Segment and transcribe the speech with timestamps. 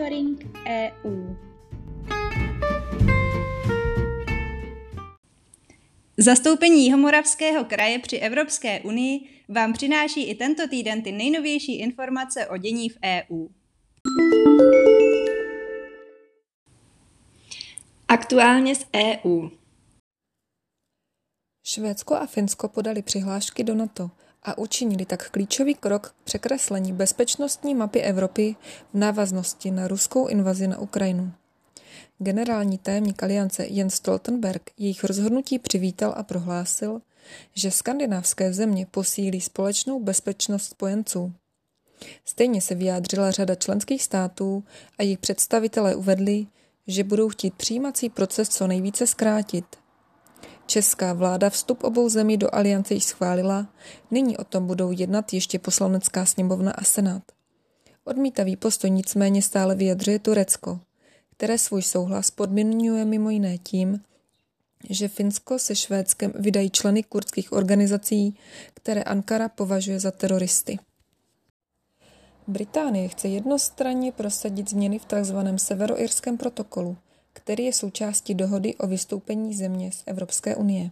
[0.00, 1.36] Monitoring EU.
[6.18, 12.56] Zastoupení Jihomoravského kraje při Evropské unii vám přináší i tento týden ty nejnovější informace o
[12.56, 13.48] dění v EU.
[18.08, 19.48] Aktuálně z EU.
[21.66, 24.10] Švédsko a Finsko podali přihlášky do NATO
[24.42, 28.56] a učinili tak klíčový krok k překreslení bezpečnostní mapy Evropy
[28.94, 31.32] v návaznosti na ruskou invazi na Ukrajinu.
[32.18, 37.00] Generální tajemník aliance Jens Stoltenberg jejich rozhodnutí přivítal a prohlásil,
[37.54, 41.32] že skandinávské země posílí společnou bezpečnost spojenců.
[42.24, 44.64] Stejně se vyjádřila řada členských států
[44.98, 46.46] a jejich představitelé uvedli,
[46.86, 49.79] že budou chtít přijímací proces co nejvíce zkrátit.
[50.70, 53.66] Česká vláda vstup obou zemí do aliance již schválila,
[54.10, 57.22] nyní o tom budou jednat ještě poslanecká sněmovna a senát.
[58.04, 60.80] Odmítavý postoj nicméně stále vyjadřuje Turecko,
[61.36, 64.00] které svůj souhlas podmiňuje mimo jiné tím,
[64.90, 68.36] že Finsko se Švédskem vydají členy kurdských organizací,
[68.74, 70.78] které Ankara považuje za teroristy.
[72.46, 75.36] Británie chce jednostranně prosadit změny v tzv.
[75.56, 76.96] severoirském protokolu,
[77.32, 80.90] který je součástí dohody o vystoupení země z Evropské unie.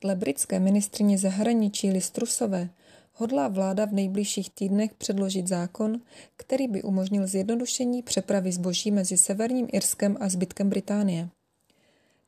[0.00, 2.70] Dle britské ministrině zahraničí Listrusové
[3.14, 6.00] hodlá vláda v nejbližších týdnech předložit zákon,
[6.36, 11.28] který by umožnil zjednodušení přepravy zboží mezi Severním Irskem a zbytkem Británie.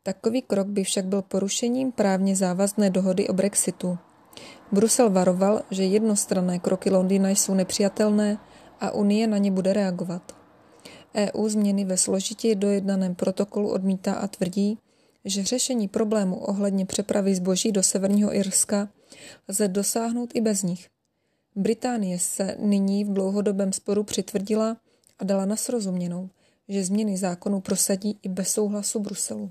[0.02, 3.98] Takový krok by však byl porušením právně závazné dohody o Brexitu.
[4.72, 8.38] Brusel varoval, že jednostranné kroky Londýna jsou nepřijatelné
[8.80, 10.39] a Unie na ně bude reagovat.
[11.14, 14.78] EU změny ve složitě dojednaném protokolu odmítá a tvrdí,
[15.24, 18.88] že řešení problému ohledně přepravy zboží do Severního Irska
[19.48, 20.88] lze dosáhnout i bez nich.
[21.56, 24.76] Británie se nyní v dlouhodobém sporu přitvrdila
[25.18, 26.28] a dala na srozuměnou,
[26.68, 29.50] že změny zákonů prosadí i bez souhlasu Bruselu.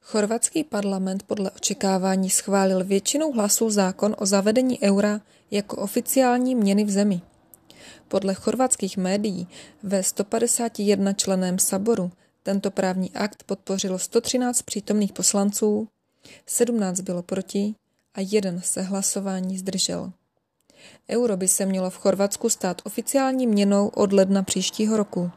[0.00, 6.90] Chorvatský parlament podle očekávání schválil většinou hlasů zákon o zavedení eura jako oficiální měny v
[6.90, 7.20] zemi.
[8.08, 9.48] Podle chorvatských médií
[9.82, 12.10] ve 151 členém saboru
[12.42, 15.88] tento právní akt podpořilo 113 přítomných poslanců,
[16.46, 17.74] 17 bylo proti
[18.14, 20.12] a jeden se hlasování zdržel.
[21.10, 25.30] Euro by se mělo v Chorvatsku stát oficiální měnou od ledna příštího roku.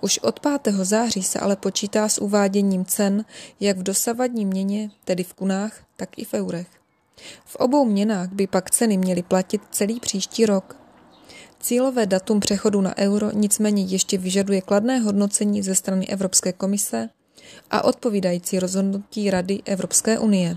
[0.00, 0.74] Už od 5.
[0.74, 3.24] září se ale počítá s uváděním cen
[3.60, 6.68] jak v dosavadní měně, tedy v kunách, tak i v eurech.
[7.44, 10.85] V obou měnách by pak ceny měly platit celý příští rok.
[11.60, 17.08] Cílové datum přechodu na euro nicméně ještě vyžaduje kladné hodnocení ze strany Evropské komise
[17.70, 20.56] a odpovídající rozhodnutí Rady Evropské unie.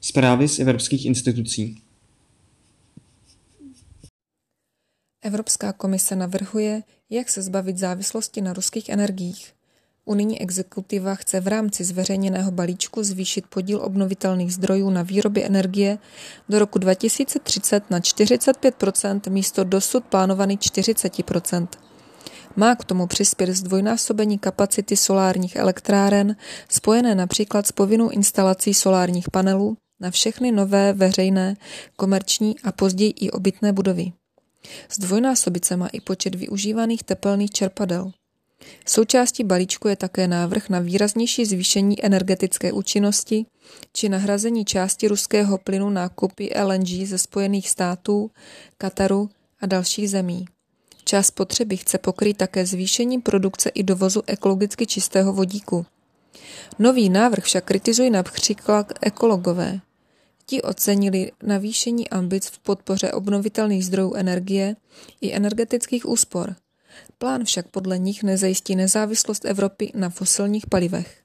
[0.00, 1.82] Zprávy z evropských institucí.
[5.22, 9.52] Evropská komise navrhuje, jak se zbavit závislosti na ruských energiích.
[10.04, 15.98] Unijní exekutiva chce v rámci zveřejněného balíčku zvýšit podíl obnovitelných zdrojů na výrobě energie
[16.48, 21.68] do roku 2030 na 45% místo dosud plánovaných 40%
[22.56, 26.36] Má k tomu přispět zdvojnásobení kapacity solárních elektráren,
[26.68, 31.56] spojené například s povinnou instalací solárních panelů na všechny nové veřejné,
[31.96, 34.12] komerční a později i obytné budovy.
[34.92, 38.12] Zdvojnásobit se má i počet využívaných tepelných čerpadel.
[38.86, 43.46] Součástí balíčku je také návrh na výraznější zvýšení energetické účinnosti
[43.92, 48.30] či nahrazení části ruského plynu nákupy LNG ze Spojených států,
[48.78, 50.44] Kataru a dalších zemí.
[51.04, 55.86] Část potřeby chce pokrýt také zvýšením produkce i dovozu ekologicky čistého vodíku.
[56.78, 59.80] Nový návrh však kritizují například ekologové.
[60.46, 64.76] Ti ocenili navýšení ambic v podpoře obnovitelných zdrojů energie
[65.20, 66.54] i energetických úspor.
[67.18, 71.22] Plán však podle nich nezajistí nezávislost Evropy na fosilních palivech.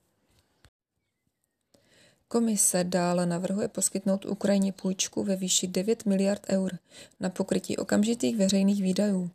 [2.28, 6.78] Komise dále navrhuje poskytnout Ukrajině půjčku ve výši 9 miliard eur
[7.20, 9.30] na pokrytí okamžitých veřejných výdajů.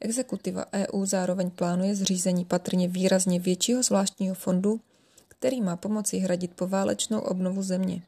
[0.00, 4.80] Exekutiva EU zároveň plánuje zřízení patrně výrazně většího zvláštního fondu,
[5.28, 8.02] který má pomoci hradit poválečnou obnovu země.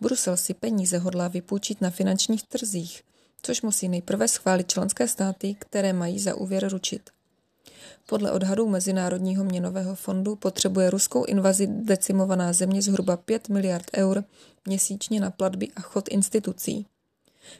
[0.00, 3.02] Brusel si peníze hodlá vypůjčit na finančních trzích,
[3.42, 7.10] což musí nejprve schválit členské státy, které mají za úvěr ručit.
[8.06, 14.24] Podle odhadů Mezinárodního měnového fondu potřebuje ruskou invazi decimovaná země zhruba 5 miliard eur
[14.66, 16.86] měsíčně na platby a chod institucí.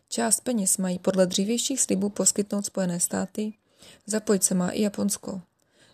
[0.08, 3.52] Část peněz mají podle dřívějších slibů poskytnout Spojené státy,
[4.06, 5.40] zapojit se má i Japonsko.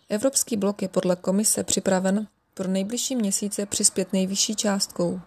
[0.09, 5.21] Evropský blok je podle komise připraven pro nejbližší měsíce přispět nejvyšší částkou.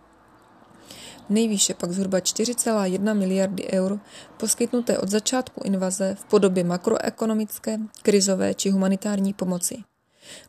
[1.32, 4.00] Nejvýše pak zhruba 4,1 miliardy eur
[4.36, 9.76] poskytnuté od začátku invaze v podobě makroekonomické, krizové či humanitární pomoci.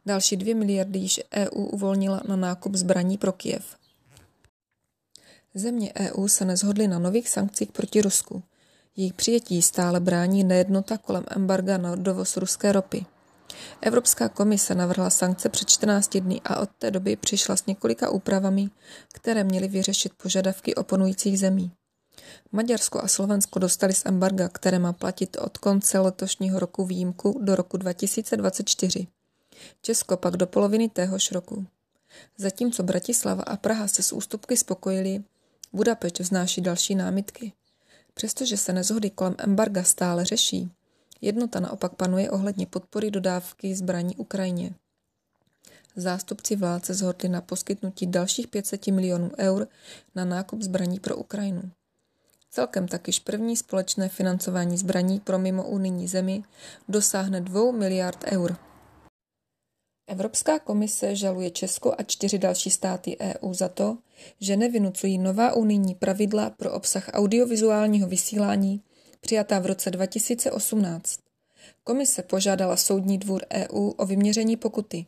[0.06, 3.66] Další 2 miliardy již EU uvolnila na nákup zbraní pro Kiev.
[5.54, 8.44] Země EU se nezhodly na nových sankcích proti Rusku.
[8.96, 13.06] Jejich přijetí stále brání nejednota kolem embarga na dovoz ruské ropy.
[13.82, 18.70] Evropská komise navrhla sankce před 14 dny a od té doby přišla s několika úpravami,
[19.14, 21.72] které měly vyřešit požadavky oponujících zemí.
[22.52, 27.56] Maďarsko a Slovensko dostali z embarga, které má platit od konce letošního roku výjimku do
[27.56, 29.08] roku 2024.
[29.82, 31.66] Česko pak do poloviny téhož roku.
[32.38, 35.24] Zatímco Bratislava a Praha se s ústupky spokojili,
[35.74, 37.54] Budapešť vznáší další námitky.
[38.14, 40.72] Přestože se nezhody kolem embarga stále řeší,
[41.24, 44.74] jednota naopak panuje ohledně podpory dodávky zbraní Ukrajině.
[45.96, 49.68] Zástupci vládce zhodli na poskytnutí dalších 500 milionů eur
[50.16, 51.62] na nákup zbraní pro Ukrajinu.
[52.52, 56.44] Celkem takyž první společné financování zbraní pro mimo unijní zemi
[56.90, 58.58] dosáhne 2 miliard eur.
[60.08, 63.98] Evropská komise žaluje Česko a čtyři další státy EU za to,
[64.40, 68.82] že nevynucují nová unijní pravidla pro obsah audiovizuálního vysílání
[69.24, 71.20] přijatá v roce 2018.
[71.84, 75.06] Komise požádala Soudní dvůr EU o vyměření pokuty,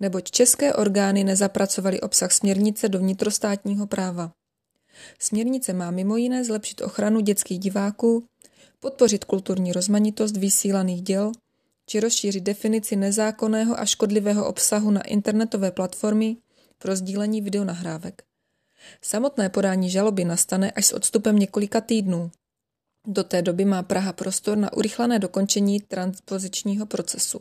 [0.00, 4.32] neboť české orgány nezapracovaly obsah směrnice do vnitrostátního práva.
[5.18, 8.24] Směrnice má mimo jiné zlepšit ochranu dětských diváků,
[8.80, 11.32] podpořit kulturní rozmanitost vysílaných děl
[11.88, 16.36] či rozšířit definici nezákonného a škodlivého obsahu na internetové platformy
[16.78, 18.22] pro sdílení videonahrávek.
[19.02, 22.30] Samotné podání žaloby nastane až s odstupem několika týdnů.
[23.10, 27.40] Do té doby má Praha prostor na urychlené dokončení transpozičního procesu.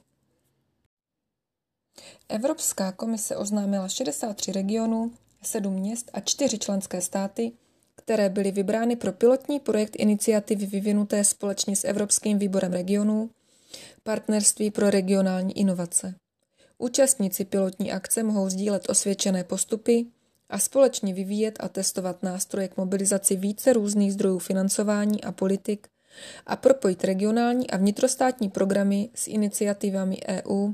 [2.30, 5.12] Evropská komise oznámila 63 regionů,
[5.42, 7.52] 7 měst a 4 členské státy,
[7.96, 13.30] které byly vybrány pro pilotní projekt iniciativy vyvinuté společně s Evropským výborem regionů
[14.04, 16.16] Partnerství pro regionální inovace.
[16.78, 20.06] Účastníci pilotní akce mohou sdílet osvědčené postupy
[20.50, 25.88] a společně vyvíjet a testovat nástroje k mobilizaci více různých zdrojů financování a politik
[26.46, 30.74] a propojit regionální a vnitrostátní programy s iniciativami EU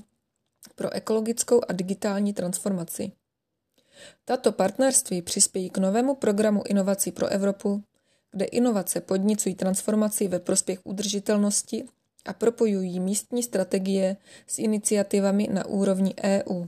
[0.75, 3.11] pro ekologickou a digitální transformaci.
[4.25, 7.83] Tato partnerství přispějí k novému programu inovací pro Evropu,
[8.31, 11.85] kde inovace podnicují transformaci ve prospěch udržitelnosti
[12.25, 14.17] a propojují místní strategie
[14.47, 16.65] s iniciativami na úrovni EU.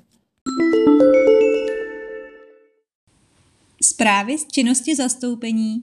[3.95, 5.81] Zprávy z činnosti zastoupení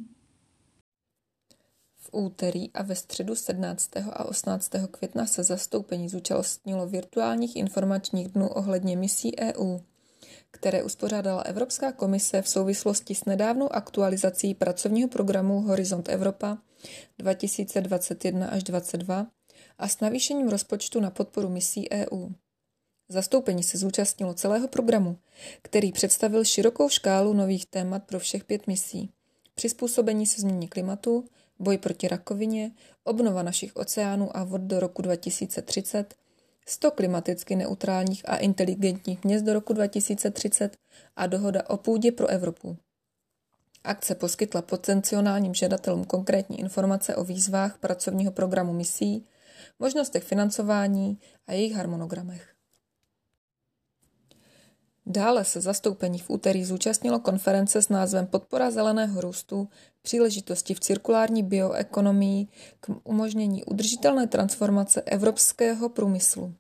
[1.99, 3.97] v úterý a ve středu 17.
[3.97, 4.71] a 18.
[4.91, 9.79] května se zastoupení zúčastnilo virtuálních informačních dnů ohledně misí EU,
[10.51, 16.59] které uspořádala Evropská komise v souvislosti s nedávnou aktualizací pracovního programu Horizont Evropa
[17.19, 19.27] 2021 až 2022
[19.79, 22.29] a s navýšením rozpočtu na podporu misí EU.
[23.13, 25.17] Zastoupení se zúčastnilo celého programu,
[25.63, 29.11] který představil širokou škálu nových témat pro všech pět misí.
[29.55, 31.25] Přizpůsobení se změně klimatu,
[31.59, 32.71] boj proti rakovině,
[33.05, 36.15] obnova našich oceánů a vod do roku 2030,
[36.67, 40.77] 100 klimaticky neutrálních a inteligentních měst do roku 2030
[41.17, 42.77] a dohoda o půdě pro Evropu.
[43.85, 49.27] Akce poskytla potenciálním žadatelům konkrétní informace o výzvách pracovního programu misí,
[49.79, 52.52] možnostech financování a jejich harmonogramech.
[55.07, 59.69] Dále se zastoupení v úterý zúčastnilo konference s názvem Podpora zeleného růstu,
[60.03, 62.47] příležitosti v cirkulární bioekonomii
[62.81, 66.55] k umožnění udržitelné transformace evropského průmyslu.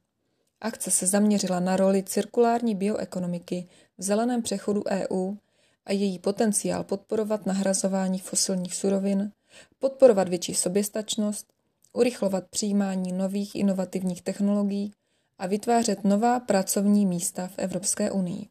[0.61, 3.69] Akce se zaměřila na roli cirkulární bioekonomiky
[3.99, 5.35] v zeleném přechodu EU
[5.87, 9.33] a její potenciál podporovat nahrazování fosilních surovin,
[9.79, 11.47] podporovat větší soběstačnost,
[11.93, 14.93] urychlovat přijímání nových inovativních technologií
[15.39, 18.49] a vytvářet nová pracovní místa v Evropské unii.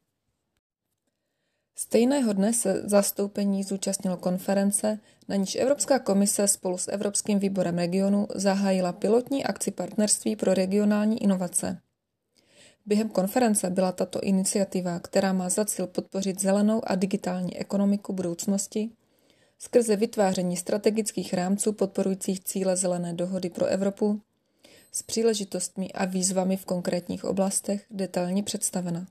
[1.76, 8.28] Stejného dne se zastoupení zúčastnilo konference, na níž Evropská komise spolu s Evropským výborem regionu
[8.36, 11.82] zahájila pilotní akci partnerství pro regionální inovace.
[12.86, 18.90] Během konference byla tato iniciativa, která má za cíl podpořit zelenou a digitální ekonomiku budoucnosti,
[19.60, 24.22] skrze vytváření strategických rámců podporujících cíle zelené dohody pro Evropu
[24.92, 29.08] s příležitostmi a výzvami v konkrétních oblastech detailně představena.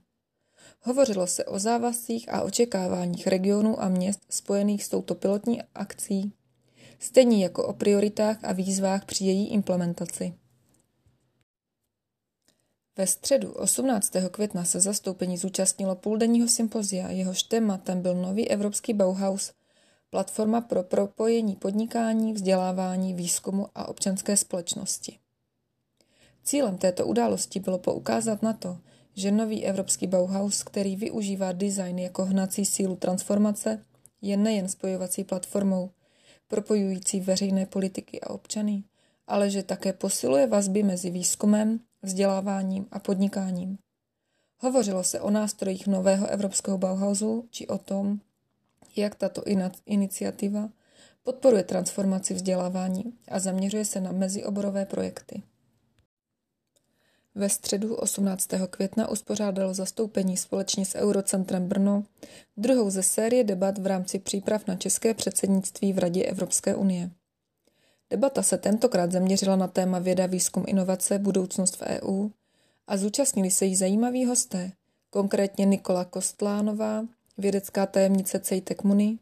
[0.81, 6.33] Hovořilo se o závazcích a očekáváních regionů a měst spojených s touto pilotní akcí,
[6.99, 10.33] stejně jako o prioritách a výzvách při její implementaci.
[12.97, 14.13] Ve středu 18.
[14.31, 19.53] května se zastoupení zúčastnilo půldenního sympozia, jehož tématem byl nový evropský Bauhaus
[20.09, 25.20] platforma pro propojení podnikání, vzdělávání, výzkumu a občanské společnosti.
[26.43, 28.77] Cílem této události bylo poukázat na to,
[29.15, 33.85] že nový evropský Bauhaus, který využívá design jako hnací sílu transformace,
[34.21, 35.91] je nejen spojovací platformou,
[36.47, 38.83] propojující veřejné politiky a občany,
[39.27, 43.77] ale že také posiluje vazby mezi výzkumem, vzděláváním a podnikáním.
[44.59, 48.19] Hovořilo se o nástrojích nového evropského Bauhausu či o tom,
[48.95, 49.43] jak tato
[49.85, 50.69] iniciativa
[51.23, 55.43] podporuje transformaci vzdělávání a zaměřuje se na mezioborové projekty.
[57.35, 58.47] Ve středu 18.
[58.69, 62.03] května uspořádalo zastoupení společně s Eurocentrem Brno
[62.57, 67.09] druhou ze série debat v rámci příprav na české předsednictví v Radě Evropské unie.
[68.09, 72.29] Debata se tentokrát zaměřila na téma věda, výzkum, inovace, budoucnost v EU
[72.87, 74.71] a zúčastnili se jí zajímaví hosté,
[75.09, 77.05] konkrétně Nikola Kostlánová,
[77.37, 79.17] vědecká tajemnice Cejtek Muni,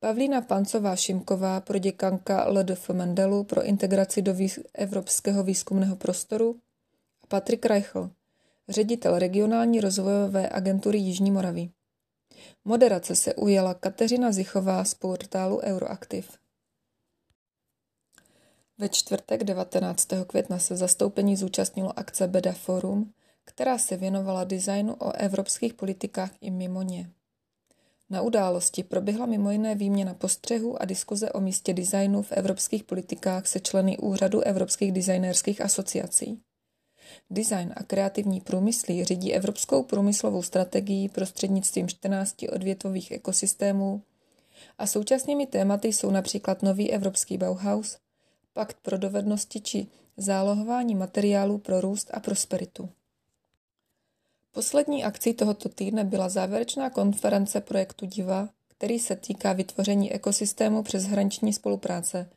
[0.00, 4.34] Pavlína Pancová-Šimková, proděkanka LDF Mendelu pro integraci do
[4.74, 6.56] evropského výzkumného prostoru
[7.28, 8.10] Patrik Reichl,
[8.68, 11.70] ředitel regionální rozvojové agentury Jižní Moravy.
[12.64, 16.38] Moderace se ujela Kateřina Zichová z portálu Euroaktiv.
[18.78, 20.08] Ve čtvrtek 19.
[20.26, 23.12] května se zastoupení zúčastnilo akce Beda Forum,
[23.44, 27.10] která se věnovala designu o evropských politikách i mimo ně.
[28.10, 33.46] Na události proběhla mimo jiné výměna postřehů a diskuze o místě designu v evropských politikách
[33.46, 36.42] se členy Úřadu evropských designérských asociací.
[37.30, 44.02] Design a kreativní průmysly řídí evropskou průmyslovou strategii prostřednictvím 14 odvětvových ekosystémů
[44.78, 47.98] a současnými tématy jsou například nový evropský Bauhaus,
[48.52, 49.86] pakt pro dovednosti či
[50.16, 52.88] zálohování materiálů pro růst a prosperitu.
[54.52, 61.04] Poslední akcí tohoto týdne byla závěrečná konference projektu DIVA, který se týká vytvoření ekosystému přes
[61.04, 62.30] hraniční spolupráce,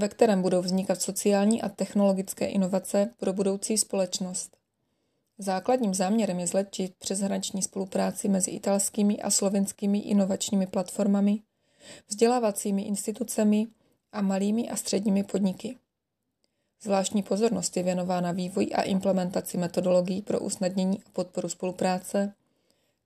[0.00, 4.56] ve kterém budou vznikat sociální a technologické inovace pro budoucí společnost.
[5.38, 11.42] Základním záměrem je zlepšit přeshraniční spolupráci mezi italskými a slovenskými inovačními platformami,
[12.08, 13.66] vzdělávacími institucemi
[14.12, 15.76] a malými a středními podniky.
[16.82, 22.34] Zvláštní pozornost je věnována vývoji a implementaci metodologií pro usnadnění a podporu spolupráce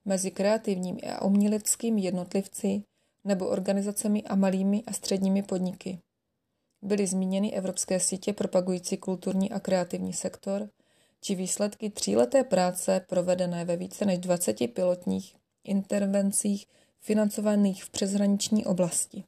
[0.04, 2.82] mezi kreativními a uměleckými jednotlivci
[3.24, 5.98] nebo organizacemi a malými a středními podniky.
[6.84, 10.68] Byly zmíněny evropské sítě propagující kulturní a kreativní sektor,
[11.20, 16.66] či výsledky tříleté práce provedené ve více než 20 pilotních intervencích
[17.00, 19.24] financovaných v přeshraniční oblasti.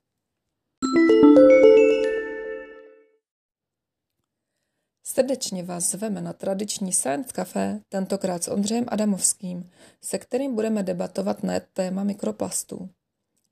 [5.06, 9.70] Srdečně vás zveme na tradiční Science Café, tentokrát s Ondřejem Adamovským,
[10.00, 12.88] se kterým budeme debatovat na téma mikroplastů.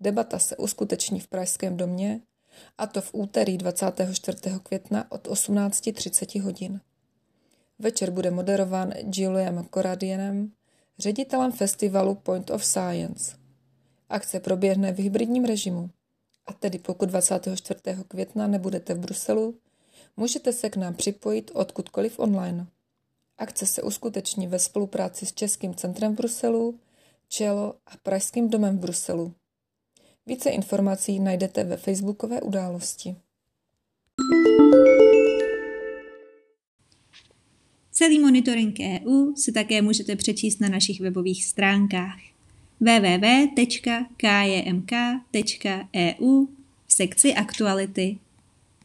[0.01, 2.21] Debata se uskuteční v Pražském domě,
[2.79, 4.39] a to v úterý 24.
[4.63, 6.81] května od 18.30 hodin.
[7.79, 10.53] Večer bude moderován Juliem Koradienem,
[10.99, 13.37] ředitelem festivalu Point of Science.
[14.09, 15.91] Akce proběhne v hybridním režimu,
[16.47, 17.81] a tedy pokud 24.
[18.09, 19.55] května nebudete v Bruselu,
[20.17, 22.67] Můžete se k nám připojit odkudkoliv online.
[23.39, 26.81] Akce se uskuteční ve spolupráci s Českým centrem v Bruselu,
[27.29, 29.35] Čelo a Pražským domem v Bruselu.
[30.27, 33.17] Více informací najdete ve facebookové události.
[37.91, 42.19] Celý monitoring EU si také můžete přečíst na našich webových stránkách
[42.81, 43.67] www.kjmk.eu
[46.87, 48.19] v sekci aktuality.